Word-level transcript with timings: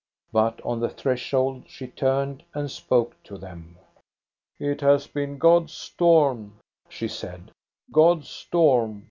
But 0.31 0.59
on 0.65 0.79
the 0.79 0.89
threshold 0.89 1.65
she 1.67 1.85
turned 1.85 2.41
and 2.55 2.71
spoke 2.71 3.15
to 3.21 3.37
them." 3.37 3.77
It 4.59 4.81
has 4.81 5.05
been 5.05 5.37
God's 5.37 5.73
storm," 5.73 6.57
she 6.89 7.07
said, 7.07 7.51
—God's 7.91 8.27
storm. 8.27 8.99